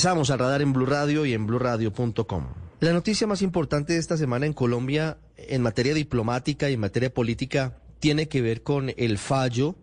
Empezamos 0.00 0.30
a 0.30 0.38
radar 0.38 0.62
en 0.62 0.72
Blue 0.72 0.86
Radio 0.86 1.26
y 1.26 1.34
en 1.34 1.46
BlueRadio.com. 1.46 2.46
La 2.80 2.94
noticia 2.94 3.26
más 3.26 3.42
importante 3.42 3.92
de 3.92 3.98
esta 3.98 4.16
semana 4.16 4.46
en 4.46 4.54
Colombia 4.54 5.18
en 5.36 5.60
materia 5.60 5.92
diplomática 5.92 6.70
y 6.70 6.72
en 6.72 6.80
materia 6.80 7.12
política 7.12 7.76
tiene 7.98 8.26
que 8.26 8.40
ver 8.40 8.62
con 8.62 8.94
el 8.96 9.18
fallo 9.18 9.76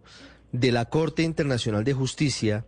de 0.52 0.72
la 0.72 0.86
Corte 0.86 1.22
Internacional 1.22 1.84
de 1.84 1.94
Justicia 1.94 2.66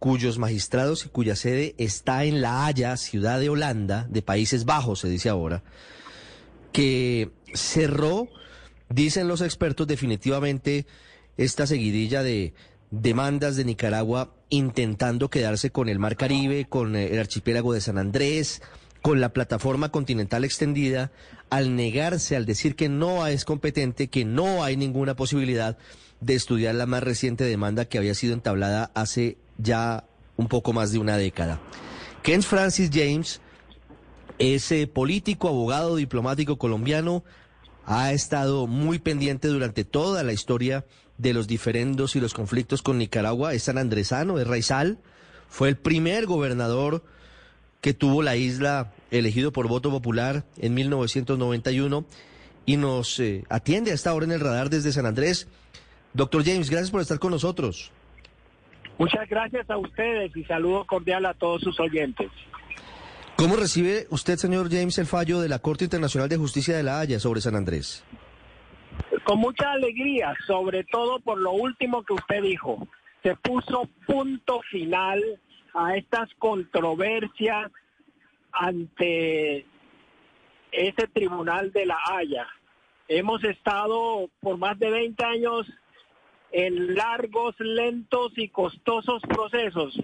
cuyos 0.00 0.38
magistrados 0.38 1.06
y 1.06 1.08
cuya 1.10 1.36
sede 1.36 1.76
está 1.78 2.24
en 2.24 2.40
La 2.40 2.66
Haya, 2.66 2.96
ciudad 2.96 3.38
de 3.38 3.48
Holanda, 3.48 4.08
de 4.10 4.22
Países 4.22 4.64
Bajos, 4.64 4.98
se 4.98 5.08
dice 5.08 5.28
ahora, 5.28 5.62
que 6.72 7.30
cerró, 7.54 8.26
dicen 8.88 9.28
los 9.28 9.40
expertos, 9.40 9.86
definitivamente 9.86 10.86
esta 11.36 11.68
seguidilla 11.68 12.24
de 12.24 12.54
demandas 12.92 13.56
de 13.56 13.64
Nicaragua 13.64 14.34
intentando 14.50 15.30
quedarse 15.30 15.70
con 15.70 15.88
el 15.88 15.98
Mar 15.98 16.16
Caribe, 16.16 16.66
con 16.68 16.94
el 16.94 17.18
archipiélago 17.18 17.72
de 17.72 17.80
San 17.80 17.96
Andrés, 17.98 18.62
con 19.00 19.20
la 19.20 19.32
plataforma 19.32 19.90
continental 19.90 20.44
extendida, 20.44 21.10
al 21.50 21.74
negarse, 21.74 22.36
al 22.36 22.46
decir 22.46 22.76
que 22.76 22.88
no 22.88 23.26
es 23.26 23.44
competente, 23.44 24.08
que 24.08 24.24
no 24.24 24.62
hay 24.62 24.76
ninguna 24.76 25.16
posibilidad 25.16 25.78
de 26.20 26.34
estudiar 26.34 26.74
la 26.74 26.86
más 26.86 27.02
reciente 27.02 27.44
demanda 27.44 27.86
que 27.86 27.98
había 27.98 28.14
sido 28.14 28.34
entablada 28.34 28.92
hace 28.94 29.38
ya 29.58 30.04
un 30.36 30.48
poco 30.48 30.72
más 30.72 30.92
de 30.92 30.98
una 30.98 31.16
década. 31.16 31.60
Ken 32.22 32.42
Francis 32.42 32.90
James 32.92 33.40
es 34.38 34.72
político, 34.92 35.48
abogado, 35.48 35.96
diplomático 35.96 36.58
colombiano, 36.58 37.24
ha 37.86 38.12
estado 38.12 38.66
muy 38.66 38.98
pendiente 38.98 39.48
durante 39.48 39.84
toda 39.84 40.22
la 40.22 40.32
historia 40.32 40.84
de 41.22 41.32
los 41.32 41.46
diferendos 41.46 42.16
y 42.16 42.20
los 42.20 42.34
conflictos 42.34 42.82
con 42.82 42.98
Nicaragua, 42.98 43.54
es 43.54 43.62
sanandresano, 43.62 44.38
es 44.38 44.46
raizal, 44.46 44.98
fue 45.48 45.68
el 45.68 45.76
primer 45.76 46.26
gobernador 46.26 47.02
que 47.80 47.94
tuvo 47.94 48.22
la 48.22 48.36
isla 48.36 48.92
elegido 49.10 49.52
por 49.52 49.68
voto 49.68 49.90
popular 49.90 50.44
en 50.58 50.74
1991 50.74 52.04
y 52.66 52.76
nos 52.76 53.18
eh, 53.20 53.44
atiende 53.48 53.92
a 53.92 53.94
esta 53.94 54.12
hora 54.14 54.26
en 54.26 54.32
el 54.32 54.40
radar 54.40 54.68
desde 54.70 54.92
San 54.92 55.06
Andrés. 55.06 55.48
Doctor 56.12 56.44
James, 56.44 56.70
gracias 56.70 56.90
por 56.90 57.00
estar 57.00 57.18
con 57.18 57.30
nosotros. 57.30 57.90
Muchas 58.98 59.28
gracias 59.28 59.68
a 59.70 59.78
ustedes 59.78 60.36
y 60.36 60.44
saludo 60.44 60.84
cordial 60.84 61.26
a 61.26 61.34
todos 61.34 61.62
sus 61.62 61.78
oyentes. 61.80 62.30
¿Cómo 63.36 63.56
recibe 63.56 64.06
usted, 64.10 64.36
señor 64.36 64.70
James, 64.70 64.98
el 64.98 65.06
fallo 65.06 65.40
de 65.40 65.48
la 65.48 65.58
Corte 65.58 65.84
Internacional 65.84 66.28
de 66.28 66.36
Justicia 66.36 66.76
de 66.76 66.82
la 66.82 67.00
Haya 67.00 67.18
sobre 67.18 67.40
San 67.40 67.56
Andrés? 67.56 68.04
Con 69.24 69.38
mucha 69.38 69.72
alegría, 69.72 70.34
sobre 70.46 70.84
todo 70.84 71.20
por 71.20 71.38
lo 71.38 71.52
último 71.52 72.02
que 72.02 72.14
usted 72.14 72.42
dijo. 72.42 72.86
Se 73.22 73.36
puso 73.36 73.88
punto 74.06 74.60
final 74.70 75.22
a 75.74 75.96
estas 75.96 76.28
controversias 76.38 77.70
ante 78.52 79.64
ese 80.72 81.06
tribunal 81.12 81.70
de 81.72 81.86
la 81.86 81.98
Haya. 82.10 82.46
Hemos 83.08 83.44
estado 83.44 84.28
por 84.40 84.56
más 84.56 84.78
de 84.78 84.90
20 84.90 85.24
años 85.24 85.66
en 86.50 86.94
largos, 86.94 87.54
lentos 87.58 88.32
y 88.36 88.48
costosos 88.48 89.22
procesos, 89.22 89.98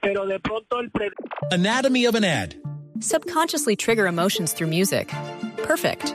pero 0.00 0.26
de 0.26 0.38
pronto 0.40 0.80
el... 0.80 0.90
Pre 0.90 1.10
Anatomy 1.50 2.06
of 2.06 2.14
an 2.14 2.24
ad. 2.24 2.54
Subconsciously 3.00 3.76
trigger 3.76 4.06
emotions 4.06 4.52
through 4.52 4.68
music. 4.68 5.10
Perfect. 5.62 6.14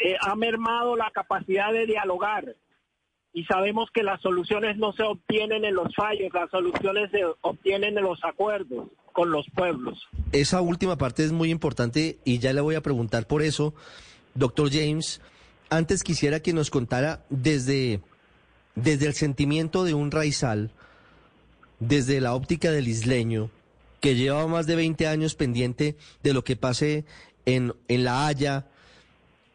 eh, 0.00 0.16
ha 0.20 0.34
mermado 0.34 0.96
la 0.96 1.10
capacidad 1.10 1.72
de 1.72 1.86
dialogar 1.86 2.56
y 3.32 3.44
sabemos 3.44 3.90
que 3.92 4.02
las 4.02 4.20
soluciones 4.20 4.76
no 4.76 4.92
se 4.92 5.02
obtienen 5.02 5.64
en 5.64 5.74
los 5.74 5.94
fallos, 5.94 6.32
las 6.32 6.50
soluciones 6.50 7.10
se 7.10 7.20
obtienen 7.42 7.96
en 7.96 8.04
los 8.04 8.18
acuerdos 8.24 8.88
con 9.12 9.30
los 9.30 9.46
pueblos. 9.54 9.98
Esa 10.32 10.60
última 10.60 10.96
parte 10.96 11.24
es 11.24 11.32
muy 11.32 11.50
importante 11.50 12.18
y 12.24 12.38
ya 12.38 12.52
le 12.52 12.60
voy 12.60 12.74
a 12.74 12.80
preguntar 12.80 13.26
por 13.26 13.42
eso, 13.42 13.74
doctor 14.34 14.70
James. 14.72 15.20
Antes 15.68 16.02
quisiera 16.02 16.40
que 16.40 16.52
nos 16.52 16.70
contara 16.70 17.24
desde, 17.28 18.00
desde 18.74 19.06
el 19.06 19.14
sentimiento 19.14 19.84
de 19.84 19.94
un 19.94 20.10
raizal, 20.10 20.72
desde 21.78 22.20
la 22.20 22.34
óptica 22.34 22.72
del 22.72 22.88
isleño, 22.88 23.50
que 24.00 24.16
lleva 24.16 24.46
más 24.46 24.66
de 24.66 24.76
20 24.76 25.06
años 25.06 25.34
pendiente 25.34 25.96
de 26.22 26.32
lo 26.32 26.42
que 26.42 26.56
pase 26.56 27.04
en, 27.46 27.74
en 27.86 28.04
La 28.04 28.26
Haya, 28.26 28.66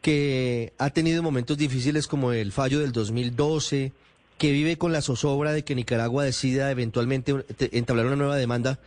que 0.05 0.71
ha 0.77 0.91
tenido 0.91 1.23
momentos 1.23 1.57
difíciles 1.57 2.07
como 2.07 2.31
el 2.31 2.51
fallo 2.51 2.77
del 2.77 2.91
2012, 2.91 3.91
que 4.37 4.51
vive 4.51 4.77
con 4.77 4.93
la 4.93 5.01
zozobra 5.01 5.51
de 5.51 5.65
que 5.65 5.73
Nicaragua 5.73 6.23
decida 6.23 6.69
eventualmente 6.69 7.33
entablar 7.71 8.05
una 8.05 8.15
nueva 8.15 8.35
demanda. 8.35 8.77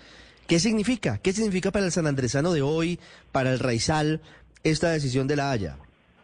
¿Qué 0.46 0.60
significa? 0.60 1.18
¿Qué 1.18 1.32
significa 1.32 1.72
para 1.72 1.86
el 1.86 1.90
sanandresano 1.90 2.52
de 2.52 2.62
hoy, 2.62 3.00
para 3.32 3.50
el 3.50 3.58
raizal, 3.58 4.20
esta 4.62 4.90
decisión 4.90 5.26
de 5.26 5.34
la 5.34 5.50
Haya? 5.50 5.76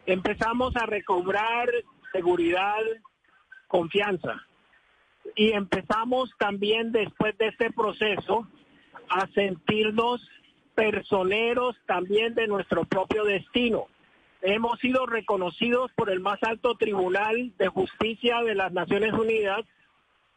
Empezamos 0.05 0.73
a 0.77 0.85
recobrar 0.85 1.67
seguridad, 2.13 2.79
confianza. 3.67 4.43
Y 5.35 5.51
empezamos 5.51 6.29
también 6.39 6.93
después 6.93 7.37
de 7.37 7.47
este 7.47 7.69
proceso 7.69 8.47
a 9.09 9.27
sentirnos 9.33 10.25
personeros 10.73 11.75
también 11.85 12.33
de 12.33 12.47
nuestro 12.47 12.85
propio 12.85 13.25
destino. 13.25 13.89
Hemos 14.47 14.79
sido 14.79 15.07
reconocidos 15.07 15.91
por 15.93 16.11
el 16.11 16.19
más 16.19 16.37
alto 16.43 16.75
tribunal 16.75 17.51
de 17.57 17.67
justicia 17.67 18.43
de 18.43 18.53
las 18.53 18.71
Naciones 18.71 19.11
Unidas. 19.11 19.65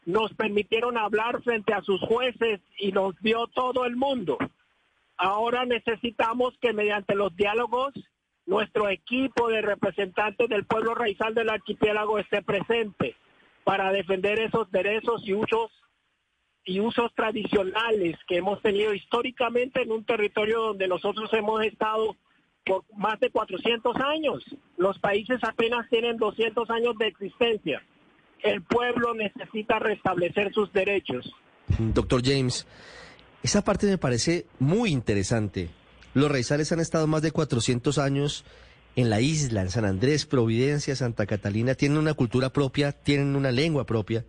Nos 0.03 0.33
permitieron 0.33 0.97
hablar 0.97 1.43
frente 1.43 1.75
a 1.75 1.83
sus 1.83 2.01
jueces 2.01 2.59
y 2.79 2.91
nos 2.91 3.13
vio 3.21 3.45
todo 3.45 3.85
el 3.85 3.95
mundo. 3.95 4.39
Ahora 5.15 5.63
necesitamos 5.65 6.57
que 6.59 6.73
mediante 6.73 7.13
los 7.13 7.35
diálogos 7.35 7.93
nuestro 8.47 8.89
equipo 8.89 9.47
de 9.47 9.61
representantes 9.61 10.49
del 10.49 10.65
pueblo 10.65 10.95
raizal 10.95 11.35
del 11.35 11.51
archipiélago 11.51 12.17
esté 12.17 12.41
presente 12.41 13.15
para 13.63 13.91
defender 13.91 14.39
esos 14.39 14.71
derechos 14.71 15.21
y 15.27 15.35
usos 15.35 15.69
y 16.65 16.79
usos 16.79 17.13
tradicionales 17.13 18.17
que 18.27 18.37
hemos 18.37 18.59
tenido 18.63 18.91
históricamente 18.95 19.83
en 19.83 19.91
un 19.91 20.03
territorio 20.03 20.61
donde 20.61 20.87
nosotros 20.87 21.31
hemos 21.33 21.63
estado 21.63 22.15
por 22.65 22.83
más 22.95 23.19
de 23.19 23.29
400 23.29 23.95
años. 23.97 24.43
Los 24.77 24.99
países 24.99 25.39
apenas 25.43 25.87
tienen 25.89 26.17
200 26.17 26.69
años 26.69 26.97
de 26.97 27.07
existencia. 27.07 27.81
El 28.41 28.61
pueblo 28.63 29.13
necesita 29.13 29.79
restablecer 29.79 30.53
sus 30.53 30.71
derechos. 30.71 31.33
Doctor 31.77 32.21
James, 32.23 32.67
esa 33.43 33.63
parte 33.63 33.87
me 33.87 33.97
parece 33.97 34.45
muy 34.59 34.91
interesante. 34.91 35.69
Los 36.13 36.31
raizales 36.31 36.71
han 36.71 36.79
estado 36.79 37.07
más 37.07 37.21
de 37.21 37.31
400 37.31 37.97
años 37.97 38.45
en 38.95 39.09
la 39.09 39.21
isla, 39.21 39.61
en 39.61 39.69
San 39.69 39.85
Andrés, 39.85 40.25
Providencia, 40.25 40.95
Santa 40.95 41.25
Catalina, 41.25 41.75
tienen 41.75 41.97
una 41.97 42.13
cultura 42.13 42.51
propia, 42.51 42.91
tienen 42.91 43.35
una 43.35 43.51
lengua 43.51 43.85
propia. 43.85 44.25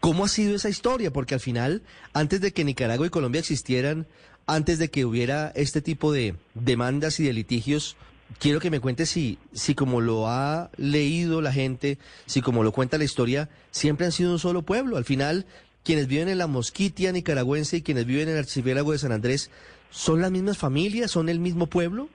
¿Cómo 0.00 0.24
ha 0.24 0.28
sido 0.28 0.54
esa 0.54 0.68
historia? 0.68 1.12
Porque 1.12 1.34
al 1.34 1.40
final, 1.40 1.82
antes 2.12 2.40
de 2.40 2.52
que 2.52 2.64
Nicaragua 2.64 3.06
y 3.06 3.10
Colombia 3.10 3.40
existieran, 3.40 4.06
antes 4.46 4.78
de 4.78 4.90
que 4.90 5.04
hubiera 5.04 5.52
este 5.54 5.82
tipo 5.82 6.12
de 6.12 6.36
demandas 6.54 7.18
y 7.20 7.24
de 7.24 7.32
litigios, 7.32 7.96
quiero 8.38 8.60
que 8.60 8.70
me 8.70 8.80
cuente 8.80 9.06
si, 9.06 9.38
si 9.52 9.74
como 9.74 10.00
lo 10.00 10.28
ha 10.28 10.70
leído 10.76 11.40
la 11.40 11.52
gente, 11.52 11.98
si 12.26 12.42
como 12.42 12.62
lo 12.62 12.72
cuenta 12.72 12.98
la 12.98 13.04
historia, 13.04 13.48
siempre 13.70 14.06
han 14.06 14.12
sido 14.12 14.32
un 14.32 14.38
solo 14.38 14.62
pueblo. 14.62 14.96
Al 14.96 15.04
final, 15.04 15.46
quienes 15.84 16.06
viven 16.06 16.28
en 16.28 16.38
la 16.38 16.46
Mosquitia 16.46 17.12
nicaragüense 17.12 17.78
y 17.78 17.82
quienes 17.82 18.06
viven 18.06 18.28
en 18.28 18.34
el 18.34 18.40
archipiélago 18.40 18.92
de 18.92 18.98
San 18.98 19.12
Andrés 19.12 19.50
¿Son 19.90 20.20
las 20.20 20.30
mismas 20.30 20.58
familias? 20.58 21.10
¿Son 21.10 21.28
el 21.28 21.38
mismo 21.38 21.66
pueblo? 21.66 22.08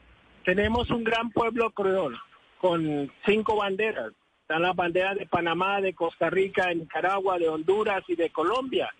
Tenemos 0.45 0.89
un 0.91 1.03
gran 1.03 1.31
pueblo 1.31 1.71
creol 1.71 2.15
con 2.59 3.11
cinco 3.25 3.55
banderas. 3.55 4.13
Están 4.51 4.63
las 4.63 4.75
banderas 4.75 5.17
de 5.17 5.25
Panamá, 5.27 5.79
de 5.79 5.93
Costa 5.93 6.29
Rica, 6.29 6.67
de 6.67 6.75
Nicaragua, 6.75 7.39
de 7.39 7.47
Honduras 7.47 8.03
y 8.09 8.17
de 8.17 8.31
Colombia, 8.31 8.93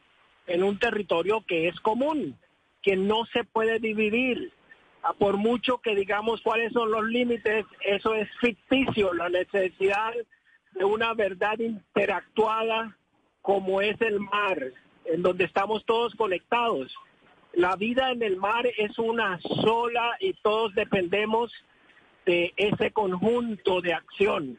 en 0.48 0.64
un 0.64 0.80
territorio 0.80 1.44
que 1.46 1.68
es 1.68 1.78
común, 1.82 2.40
que 2.82 2.96
no 2.96 3.26
se 3.34 3.44
puede 3.44 3.78
dividir. 3.80 4.54
Ah, 5.04 5.12
Por 5.12 5.36
mucho 5.36 5.80
que 5.80 5.94
digamos 5.94 6.40
cuáles 6.40 6.72
son 6.72 6.90
los 6.90 7.04
límites, 7.04 7.66
eso 7.84 8.16
es 8.16 8.30
ficticio, 8.40 9.14
la 9.14 9.28
necesidad 9.28 10.14
de 10.72 10.86
una 10.86 11.14
verdad 11.16 11.60
interactuada 11.60 12.96
como 13.42 13.82
es 13.82 14.00
el 14.00 14.22
mar, 14.22 14.58
en 15.04 15.22
donde 15.22 15.44
estamos 15.44 15.84
todos 15.84 16.16
conectados. 16.16 16.96
La 17.52 17.76
vida 17.76 18.12
en 18.12 18.24
el 18.24 18.38
mar 18.38 18.66
es 18.78 18.98
una 18.98 19.38
sola 19.42 20.16
y 20.22 20.32
todos 20.32 20.74
dependemos 20.76 21.52
de 22.26 22.54
ese 22.56 22.92
conjunto 22.92 23.82
de 23.82 23.94
acción. 23.94 24.58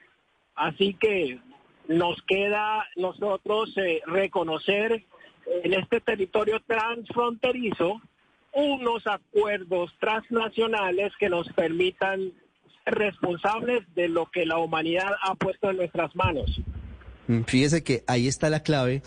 Así 0.54 0.94
que 0.94 1.38
nos 1.88 2.20
queda 2.22 2.87
nosotros 2.96 3.76
eh, 3.76 4.00
reconocer 4.06 5.04
en 5.64 5.75
este 5.75 6.00
territorio 6.00 6.60
transfronterizo 6.66 8.00
unos 8.52 9.06
acuerdos 9.06 9.90
transnacionales 9.99 11.12
que 11.19 11.28
nos 11.28 11.49
permitan 11.52 12.32
ser 12.84 12.94
responsables 12.94 13.82
de 13.94 14.08
lo 14.08 14.31
que 14.31 14.46
la 14.46 14.58
humanidad 14.58 15.12
ha 15.22 15.34
puesto 15.34 15.70
en 15.70 15.78
nuestras 15.78 16.14
manos. 16.14 16.60
Mm, 17.28 17.43
Fíjese 17.43 17.82
que 17.82 18.04
ahí 18.06 18.28
está 18.28 18.50
la 18.50 18.62
clave. 18.62 19.02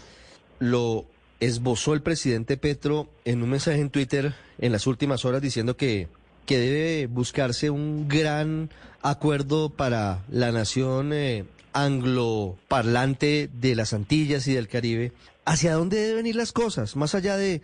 Lo 0.59 1.05
esbozó 1.39 1.93
el 1.93 2.01
presidente 2.01 2.57
Petro 2.57 3.09
en 3.23 3.43
un 3.43 3.49
mensaje 3.49 3.79
en 3.79 3.89
Twitter 3.89 4.33
en 4.57 4.71
las 4.71 4.87
últimas 4.87 5.25
horas 5.25 5.41
diciendo 5.41 5.77
que, 5.77 6.07
que 6.45 6.57
debe 6.57 7.07
buscarse 7.07 7.69
un 7.69 8.07
gran 8.07 8.69
acuerdo 9.01 9.69
para 9.69 10.23
la 10.29 10.51
nación 10.51 11.11
eh, 11.13 11.45
angloparlante 11.73 13.49
de 13.53 13.75
las 13.75 13.93
Antillas 13.93 14.47
y 14.47 14.53
del 14.53 14.67
Caribe. 14.67 15.11
¿Hacia 15.45 15.73
dónde 15.73 15.97
deben 15.97 16.25
ir 16.25 16.35
las 16.35 16.51
cosas? 16.51 16.95
Más 16.95 17.13
allá 17.13 17.37
de, 17.37 17.61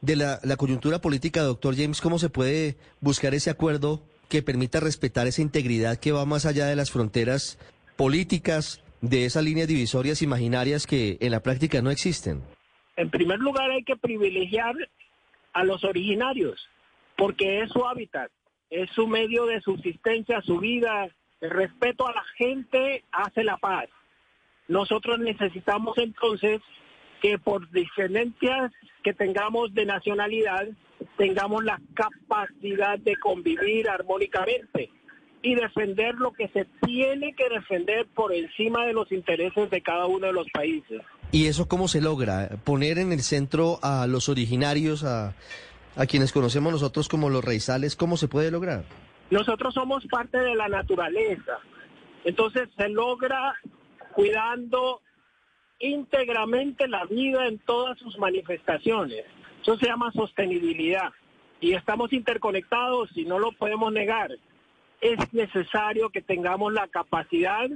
de 0.00 0.16
la, 0.16 0.40
la 0.42 0.56
coyuntura 0.56 1.00
política, 1.00 1.42
doctor 1.42 1.76
James, 1.76 2.00
¿cómo 2.00 2.18
se 2.18 2.28
puede 2.28 2.76
buscar 3.00 3.34
ese 3.34 3.50
acuerdo 3.50 4.02
que 4.28 4.42
permita 4.42 4.80
respetar 4.80 5.26
esa 5.26 5.42
integridad 5.42 5.98
que 5.98 6.12
va 6.12 6.24
más 6.24 6.46
allá 6.46 6.66
de 6.66 6.76
las 6.76 6.90
fronteras 6.90 7.58
políticas, 7.96 8.82
de 9.00 9.24
esas 9.24 9.44
líneas 9.44 9.68
divisorias 9.68 10.22
imaginarias 10.22 10.86
que 10.86 11.18
en 11.20 11.32
la 11.32 11.40
práctica 11.40 11.82
no 11.82 11.90
existen? 11.90 12.42
En 12.96 13.10
primer 13.10 13.38
lugar 13.38 13.70
hay 13.70 13.84
que 13.84 13.96
privilegiar 13.96 14.74
a 15.52 15.64
los 15.64 15.84
originarios, 15.84 16.68
porque 17.20 17.60
es 17.60 17.70
su 17.70 17.84
hábitat, 17.86 18.30
es 18.70 18.88
su 18.92 19.06
medio 19.06 19.44
de 19.44 19.60
subsistencia, 19.60 20.40
su 20.40 20.58
vida. 20.58 21.06
El 21.42 21.50
respeto 21.50 22.08
a 22.08 22.12
la 22.12 22.24
gente 22.38 23.04
hace 23.12 23.44
la 23.44 23.58
paz. 23.58 23.90
Nosotros 24.68 25.18
necesitamos 25.18 25.98
entonces 25.98 26.62
que 27.20 27.38
por 27.38 27.70
diferencias 27.72 28.72
que 29.04 29.12
tengamos 29.12 29.74
de 29.74 29.84
nacionalidad, 29.84 30.66
tengamos 31.18 31.62
la 31.62 31.78
capacidad 31.92 32.98
de 32.98 33.16
convivir 33.16 33.90
armónicamente 33.90 34.90
y 35.42 35.54
defender 35.54 36.14
lo 36.14 36.32
que 36.32 36.48
se 36.48 36.66
tiene 36.86 37.34
que 37.34 37.50
defender 37.50 38.06
por 38.14 38.32
encima 38.32 38.86
de 38.86 38.94
los 38.94 39.12
intereses 39.12 39.68
de 39.68 39.82
cada 39.82 40.06
uno 40.06 40.26
de 40.26 40.32
los 40.32 40.46
países. 40.54 41.02
¿Y 41.32 41.46
eso 41.46 41.68
cómo 41.68 41.86
se 41.86 42.00
logra? 42.00 42.48
Poner 42.64 42.98
en 42.98 43.12
el 43.12 43.20
centro 43.20 43.78
a 43.82 44.06
los 44.06 44.28
originarios, 44.28 45.04
a, 45.04 45.34
a 46.00 46.06
quienes 46.06 46.32
conocemos 46.32 46.72
nosotros 46.72 47.10
como 47.10 47.28
los 47.28 47.44
raizales, 47.44 47.94
¿cómo 47.94 48.16
se 48.16 48.26
puede 48.26 48.50
lograr? 48.50 48.84
Nosotros 49.30 49.74
somos 49.74 50.06
parte 50.06 50.38
de 50.38 50.54
la 50.54 50.66
naturaleza. 50.66 51.58
Entonces 52.24 52.70
se 52.74 52.88
logra 52.88 53.54
cuidando 54.14 55.02
íntegramente 55.78 56.88
la 56.88 57.04
vida 57.04 57.46
en 57.46 57.58
todas 57.58 57.98
sus 57.98 58.18
manifestaciones. 58.18 59.26
Eso 59.60 59.76
se 59.76 59.88
llama 59.88 60.10
sostenibilidad. 60.12 61.12
Y 61.60 61.74
estamos 61.74 62.14
interconectados 62.14 63.10
y 63.14 63.26
no 63.26 63.38
lo 63.38 63.52
podemos 63.52 63.92
negar. 63.92 64.30
Es 65.02 65.18
necesario 65.34 66.08
que 66.08 66.22
tengamos 66.22 66.72
la 66.72 66.88
capacidad 66.88 67.68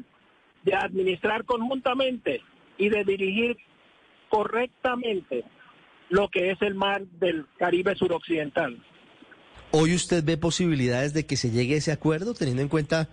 de 0.63 0.75
administrar 0.75 1.45
conjuntamente 1.45 2.41
y 2.79 2.89
de 2.89 3.05
dirigir 3.05 3.59
correctamente 4.31 5.45
lo 6.15 6.29
que 6.29 6.53
es 6.53 6.63
el 6.63 6.77
mar 6.77 7.03
del 7.19 7.45
Caribe 7.59 7.97
suroccidental. 7.97 8.79
¿Hoy 9.73 9.97
usted 9.97 10.23
ve 10.23 10.37
posibilidades 10.37 11.13
de 11.13 11.27
que 11.27 11.37
se 11.37 11.51
llegue 11.51 11.75
a 11.75 11.79
ese 11.79 11.91
acuerdo, 11.91 12.35
teniendo 12.35 12.63
en 12.63 12.69
cuenta 12.69 13.09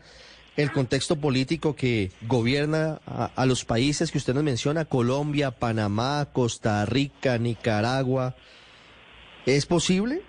el 0.55 0.71
contexto 0.71 1.15
político 1.15 1.75
que 1.75 2.11
gobierna 2.27 3.01
a, 3.07 3.31
a 3.35 3.47
los 3.47 3.65
países 3.65 4.11
que 4.11 4.19
usted 4.19 4.35
nos 4.35 4.43
menciona, 4.43 4.85
Colombia, 4.85 5.49
Panamá, 5.49 6.27
Costa 6.31 6.85
Rica, 6.85 7.39
Nicaragua? 7.39 8.35
¿Es 9.47 9.65
posible? 9.65 10.21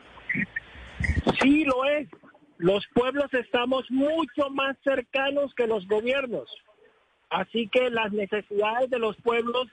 Sí, 1.42 1.64
lo 1.64 1.84
es. 1.84 2.08
Los 2.56 2.86
pueblos 2.94 3.26
estamos 3.34 3.84
mucho 3.90 4.48
más 4.50 4.78
cercanos 4.82 5.52
que 5.54 5.66
los 5.66 5.86
gobiernos. 5.86 6.48
Así 7.28 7.68
que 7.68 7.90
las 7.90 8.12
necesidades 8.12 8.88
de 8.88 8.98
los 8.98 9.14
pueblos 9.16 9.68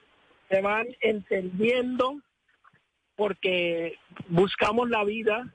se 0.50 0.60
van 0.60 0.86
entendiendo 1.00 2.20
porque 3.20 3.98
buscamos 4.28 4.88
la 4.88 5.04
vida, 5.04 5.46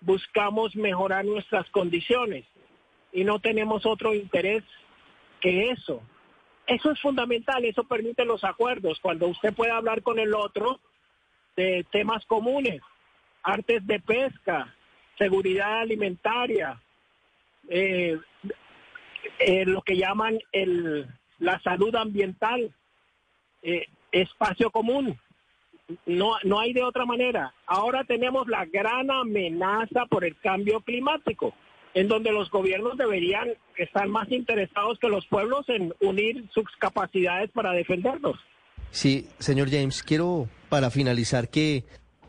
buscamos 0.00 0.74
mejorar 0.74 1.24
nuestras 1.24 1.70
condiciones 1.70 2.44
y 3.12 3.22
no 3.22 3.38
tenemos 3.38 3.86
otro 3.86 4.12
interés 4.12 4.64
que 5.40 5.70
eso. 5.70 6.02
Eso 6.66 6.90
es 6.90 7.00
fundamental, 7.00 7.64
eso 7.64 7.84
permite 7.84 8.24
los 8.24 8.42
acuerdos, 8.42 8.98
cuando 8.98 9.28
usted 9.28 9.54
puede 9.54 9.70
hablar 9.70 10.02
con 10.02 10.18
el 10.18 10.34
otro 10.34 10.80
de 11.54 11.86
temas 11.92 12.26
comunes, 12.26 12.82
artes 13.44 13.86
de 13.86 14.00
pesca, 14.00 14.74
seguridad 15.16 15.82
alimentaria, 15.82 16.82
eh, 17.68 18.18
eh, 19.38 19.64
lo 19.64 19.80
que 19.82 19.96
llaman 19.96 20.40
el, 20.50 21.06
la 21.38 21.60
salud 21.60 21.94
ambiental, 21.94 22.74
eh, 23.62 23.86
espacio 24.10 24.72
común. 24.72 25.16
No, 26.06 26.32
no 26.44 26.58
hay 26.58 26.72
de 26.72 26.82
otra 26.82 27.04
manera. 27.04 27.54
Ahora 27.66 28.04
tenemos 28.04 28.48
la 28.48 28.64
gran 28.64 29.10
amenaza 29.10 30.06
por 30.10 30.24
el 30.24 30.36
cambio 30.40 30.80
climático, 30.80 31.54
en 31.94 32.08
donde 32.08 32.32
los 32.32 32.50
gobiernos 32.50 32.98
deberían 32.98 33.50
estar 33.76 34.08
más 34.08 34.30
interesados 34.30 34.98
que 34.98 35.08
los 35.08 35.26
pueblos 35.26 35.68
en 35.68 35.94
unir 36.00 36.48
sus 36.52 36.64
capacidades 36.78 37.50
para 37.52 37.72
defenderlos. 37.72 38.36
Sí, 38.90 39.28
señor 39.38 39.70
James, 39.70 40.02
quiero 40.02 40.48
para 40.68 40.90
finalizar 40.90 41.48
que 41.48 41.84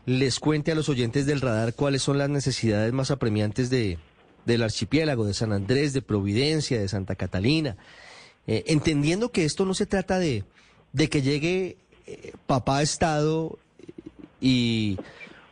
les 0.06 0.38
cuente 0.38 0.72
a 0.72 0.74
los 0.74 0.88
oyentes 0.88 1.26
del 1.26 1.40
radar 1.40 1.74
cuáles 1.74 2.02
son 2.02 2.18
las 2.18 2.30
necesidades 2.30 2.92
más 2.92 3.10
apremiantes 3.10 3.68
de, 3.70 3.98
del 4.46 4.62
archipiélago, 4.62 5.24
de 5.24 5.34
San 5.34 5.52
Andrés, 5.52 5.92
de 5.92 6.02
Providencia, 6.02 6.80
de 6.80 6.88
Santa 6.88 7.14
Catalina, 7.14 7.76
eh, 8.46 8.64
entendiendo 8.68 9.30
que 9.30 9.44
esto 9.44 9.66
no 9.66 9.74
se 9.74 9.86
trata 9.86 10.18
de, 10.18 10.44
de 10.92 11.08
que 11.08 11.22
llegue 11.22 11.76
papá 12.46 12.82
Estado 12.82 13.58
y 14.40 14.98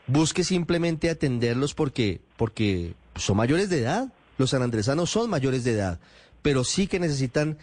busque 0.06 0.44
simplemente 0.44 1.10
atenderlos 1.10 1.74
porque, 1.74 2.20
porque 2.36 2.94
son 3.16 3.36
mayores 3.36 3.70
de 3.70 3.80
edad, 3.80 4.12
los 4.38 4.50
sanandresanos 4.50 5.10
son 5.10 5.30
mayores 5.30 5.64
de 5.64 5.72
edad, 5.72 6.00
pero 6.42 6.64
sí 6.64 6.86
que 6.86 7.00
necesitan 7.00 7.58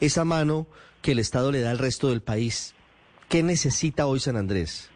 esa 0.00 0.24
mano 0.24 0.66
que 1.02 1.12
el 1.12 1.18
Estado 1.18 1.52
le 1.52 1.60
da 1.60 1.70
al 1.70 1.78
resto 1.78 2.10
del 2.10 2.20
país. 2.20 2.74
¿Qué 3.28 3.42
necesita 3.42 4.06
hoy 4.06 4.20
San 4.20 4.36
Andrés? 4.36 4.90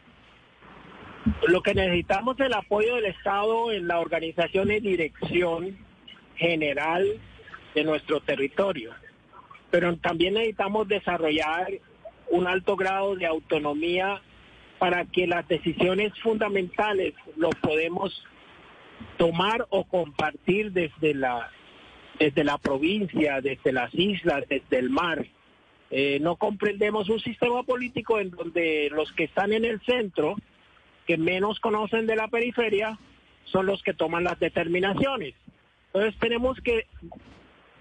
Lo 1.48 1.62
que 1.62 1.74
necesitamos 1.74 2.38
es 2.38 2.46
el 2.46 2.54
apoyo 2.54 2.94
del 2.96 3.06
Estado 3.06 3.72
en 3.72 3.86
la 3.86 4.00
organización 4.00 4.70
y 4.70 4.80
dirección 4.80 5.76
general 6.36 7.06
de 7.74 7.84
nuestro 7.84 8.20
territorio, 8.20 8.92
pero 9.70 9.94
también 9.96 10.34
necesitamos 10.34 10.88
desarrollar 10.88 11.68
un 12.30 12.46
alto 12.46 12.76
grado 12.76 13.16
de 13.16 13.26
autonomía 13.26 14.22
para 14.78 15.04
que 15.04 15.26
las 15.26 15.46
decisiones 15.46 16.12
fundamentales 16.20 17.14
lo 17.36 17.50
podemos 17.50 18.24
tomar 19.18 19.66
o 19.70 19.84
compartir 19.84 20.72
desde 20.72 21.14
la 21.14 21.50
desde 22.18 22.44
la 22.44 22.58
provincia, 22.58 23.40
desde 23.40 23.72
las 23.72 23.94
islas, 23.94 24.44
desde 24.46 24.78
el 24.78 24.90
mar. 24.90 25.26
Eh, 25.90 26.18
no 26.20 26.36
comprendemos 26.36 27.08
un 27.08 27.18
sistema 27.18 27.62
político 27.62 28.20
en 28.20 28.30
donde 28.30 28.90
los 28.92 29.10
que 29.12 29.24
están 29.24 29.54
en 29.54 29.64
el 29.64 29.80
centro 29.80 30.36
que 31.06 31.16
menos 31.16 31.58
conocen 31.60 32.06
de 32.06 32.16
la 32.16 32.28
periferia 32.28 32.98
son 33.44 33.66
los 33.66 33.82
que 33.82 33.94
toman 33.94 34.22
las 34.22 34.38
determinaciones. 34.38 35.34
Entonces 35.86 36.14
tenemos 36.20 36.60
que 36.60 36.86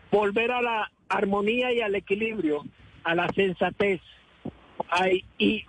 volver 0.10 0.52
a 0.52 0.62
la 0.62 0.92
armonía 1.10 1.72
y 1.74 1.82
al 1.82 1.94
equilibrio, 1.96 2.64
a 3.04 3.16
la 3.16 3.28
sensatez. 3.30 4.02
Ay, 4.90 5.24
y 5.38 5.66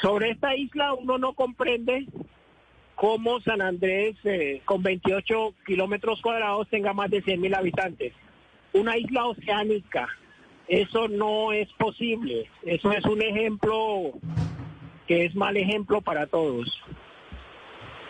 sobre 0.00 0.30
esta 0.30 0.54
isla 0.54 0.94
uno 0.94 1.18
no 1.18 1.32
comprende 1.34 2.06
cómo 2.94 3.40
San 3.40 3.60
Andrés, 3.60 4.16
eh, 4.24 4.62
con 4.64 4.82
28 4.82 5.54
kilómetros 5.66 6.20
cuadrados, 6.22 6.68
tenga 6.68 6.92
más 6.92 7.10
de 7.10 7.22
100 7.22 7.40
mil 7.40 7.54
habitantes. 7.54 8.12
Una 8.72 8.96
isla 8.96 9.26
oceánica, 9.26 10.08
eso 10.68 11.08
no 11.08 11.52
es 11.52 11.68
posible. 11.78 12.48
Eso 12.62 12.92
es 12.92 13.04
un 13.04 13.22
ejemplo 13.22 14.12
que 15.06 15.24
es 15.24 15.34
mal 15.34 15.56
ejemplo 15.56 16.00
para 16.00 16.26
todos. 16.26 16.68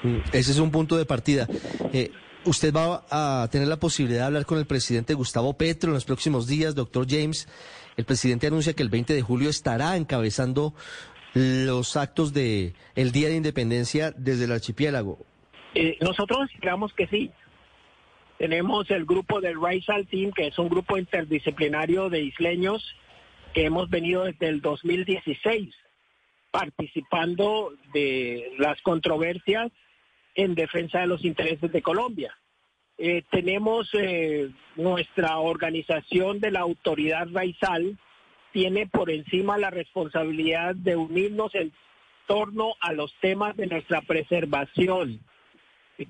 Mm, 0.03 0.19
Ese 0.33 0.53
es 0.53 0.59
un 0.59 0.71
punto 0.71 0.97
de 0.97 1.07
partida. 1.07 1.49
Eh, 1.93 2.11
usted 2.45 2.75
va 2.75 3.05
a 3.11 3.49
tener 3.51 3.69
la 3.69 3.79
posibilidad 3.79 4.21
de 4.21 4.27
hablar 4.27 4.47
con 4.47 4.59
el 4.59 4.67
presidente 4.67 5.15
Gustavo 5.15 5.57
Petro 5.57 5.91
en 5.91 5.95
los 5.95 6.05
próximos 6.05 6.47
días, 6.47 6.75
doctor 6.75 7.07
James. 7.09 7.49
El 7.97 8.05
presidente 8.05 8.47
anuncia 8.47 8.75
que 8.75 8.83
el 8.83 8.89
20 8.89 9.15
de 9.15 9.23
julio 9.23 9.51
estará 9.51 9.97
encabezando 9.97 10.75
los 11.35 11.97
actos 11.97 12.33
de 12.33 12.75
el 12.95 13.13
Día 13.13 13.29
de 13.29 13.37
Independencia 13.37 14.13
desde 14.17 14.45
el 14.45 14.53
archipiélago. 14.53 15.19
Eh, 15.75 15.97
nosotros 16.01 16.51
esperamos 16.53 16.93
que 16.95 17.07
sí. 17.07 17.31
Tenemos 18.39 18.91
el 18.91 19.05
grupo 19.05 19.41
del 19.41 19.61
Racial 19.61 20.07
Team, 20.07 20.33
que 20.33 20.49
es 20.49 20.59
un 20.59 20.69
grupo 20.69 20.99
interdisciplinario 20.99 22.11
de 22.11 22.23
isleños 22.23 22.97
que 23.55 23.65
hemos 23.67 23.89
venido 23.89 24.25
desde 24.25 24.49
el 24.49 24.61
2016 24.61 25.75
participando 26.51 27.73
de 27.93 28.53
las 28.59 28.81
controversias 28.83 29.73
en 30.35 30.55
defensa 30.55 31.01
de 31.01 31.07
los 31.07 31.25
intereses 31.25 31.73
de 31.73 31.83
Colombia. 31.83 32.37
Eh, 33.05 33.25
tenemos 33.33 33.91
eh, 33.95 34.49
nuestra 34.77 35.39
organización 35.39 36.39
de 36.39 36.53
la 36.53 36.61
autoridad 36.61 37.27
raizal, 37.33 37.99
tiene 38.53 38.87
por 38.87 39.11
encima 39.11 39.59
la 39.59 39.71
responsabilidad 39.71 40.77
de 40.77 40.95
unirnos 40.95 41.53
en 41.57 41.73
torno 42.29 42.75
a 42.81 42.93
los 42.93 43.13
temas 43.21 43.57
de 43.57 43.67
nuestra 43.67 44.03
preservación 44.03 45.19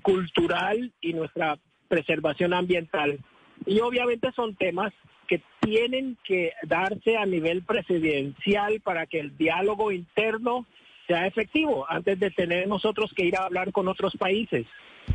cultural 0.03 0.93
y 1.01 1.13
nuestra 1.13 1.57
preservación 1.87 2.53
ambiental. 2.53 3.17
Y 3.65 3.79
obviamente 3.79 4.31
son 4.35 4.55
temas 4.55 4.93
que 5.27 5.41
tienen 5.61 6.15
que 6.23 6.51
darse 6.61 7.17
a 7.17 7.25
nivel 7.25 7.63
presidencial 7.63 8.81
para 8.81 9.07
que 9.07 9.19
el 9.19 9.35
diálogo 9.35 9.91
interno 9.91 10.67
sea 11.07 11.25
efectivo 11.25 11.87
antes 11.89 12.19
de 12.19 12.29
tener 12.29 12.67
nosotros 12.67 13.11
que 13.15 13.25
ir 13.25 13.35
a 13.35 13.45
hablar 13.45 13.71
con 13.71 13.87
otros 13.87 14.15
países. 14.15 14.67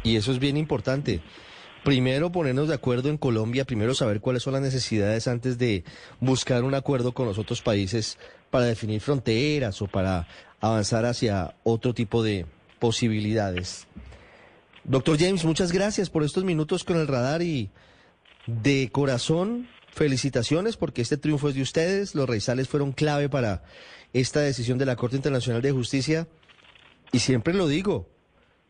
Y 0.03 0.17
eso 0.17 0.33
es 0.33 0.41
bien 0.41 0.57
importante. 0.57 1.21
Primero 1.85 2.33
ponernos 2.33 2.69
de 2.69 2.75
acuerdo 2.75 3.09
en 3.09 3.17
Colombia, 3.17 3.65
primero 3.65 3.95
saber 3.95 4.21
cuáles 4.21 4.43
son 4.43 4.53
las 4.55 4.63
necesidades 4.63 5.29
antes 5.29 5.59
de 5.59 5.85
buscar 6.21 6.65
un 6.65 6.75
acuerdo 6.75 7.13
con 7.13 7.27
los 7.27 7.39
otros 7.39 7.63
países 7.63 8.19
para 8.51 8.67
definir 8.67 9.01
fronteras 9.01 9.81
o 9.81 9.87
para 9.87 10.27
avanzar 10.61 11.07
hacia 11.07 11.55
otro 11.63 11.95
tipo 11.95 12.23
de 12.23 12.47
posibilidades. 12.79 13.87
Doctor 14.85 15.19
James, 15.19 15.45
muchas 15.45 15.73
gracias 15.73 16.11
por 16.11 16.25
estos 16.25 16.45
minutos 16.45 16.85
con 16.85 16.97
el 16.97 17.07
radar 17.07 17.43
y 17.43 17.71
de 18.47 18.89
corazón 18.91 19.69
felicitaciones 19.93 20.77
porque 20.77 21.03
este 21.03 21.17
triunfo 21.17 21.49
es 21.49 21.55
de 21.55 21.63
ustedes. 21.63 22.15
Los 22.15 22.29
raizales 22.29 22.69
fueron 22.69 22.93
clave 22.93 23.29
para 23.29 23.63
esta 24.13 24.41
decisión 24.41 24.79
de 24.79 24.87
la 24.87 24.97
Corte 24.97 25.17
Internacional 25.17 25.61
de 25.61 25.73
Justicia. 25.73 26.27
Y 27.13 27.19
siempre 27.19 27.55
lo 27.55 27.69
digo, 27.69 28.09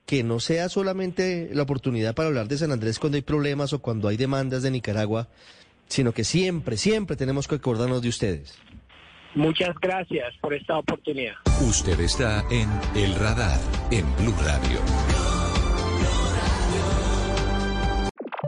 que 0.08 0.24
no 0.24 0.40
sea 0.40 0.70
solamente 0.70 1.50
la 1.52 1.64
oportunidad 1.64 2.14
para 2.14 2.28
hablar 2.28 2.48
de 2.48 2.56
San 2.56 2.72
Andrés 2.72 2.98
cuando 2.98 3.16
hay 3.16 3.22
problemas 3.22 3.74
o 3.74 3.82
cuando 3.82 4.08
hay 4.08 4.16
demandas 4.16 4.62
de 4.62 4.70
Nicaragua, 4.70 5.28
sino 5.86 6.12
que 6.12 6.24
siempre, 6.24 6.78
siempre 6.78 7.14
tenemos 7.14 7.46
que 7.46 7.56
acordarnos 7.56 8.00
de 8.00 8.08
ustedes. 8.08 8.58
Muchas 9.34 9.76
gracias 9.82 10.32
por 10.40 10.54
esta 10.54 10.78
oportunidad. 10.78 11.34
Usted 11.60 12.00
está 12.00 12.42
en 12.50 12.70
El 12.96 13.14
Radar, 13.16 13.60
en 13.90 14.06
Blue 14.16 14.34
Radio. 14.40 14.80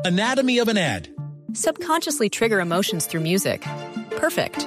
Anatomy 0.07 0.61
of 0.61 0.69
an 0.69 0.79
ad. 0.79 1.09
Subconsciously 1.53 2.31
trigger 2.31 2.61
emotions 2.61 3.07
through 3.07 3.23
music. 3.23 3.67
Perfect. 4.19 4.67